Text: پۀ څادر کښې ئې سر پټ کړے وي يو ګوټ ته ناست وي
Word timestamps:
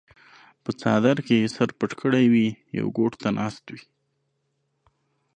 پۀ 0.63 0.71
څادر 0.79 1.17
کښې 1.25 1.35
ئې 1.41 1.47
سر 1.55 1.69
پټ 1.77 1.91
کړے 1.99 2.23
وي 2.33 2.47
يو 2.77 2.85
ګوټ 2.97 3.13
ته 3.21 3.29
ناست 3.37 3.63
وي 3.73 3.83